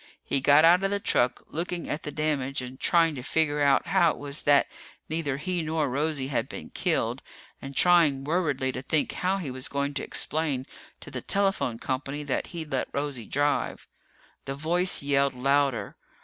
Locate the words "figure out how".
3.21-4.09